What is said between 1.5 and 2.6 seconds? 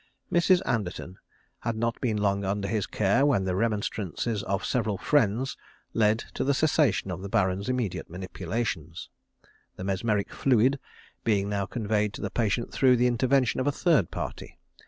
had not been long